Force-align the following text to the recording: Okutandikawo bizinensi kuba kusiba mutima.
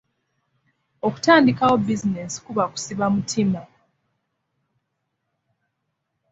Okutandikawo 1.07 1.73
bizinensi 1.85 2.37
kuba 2.45 2.63
kusiba 2.71 3.05
mutima. 3.15 3.61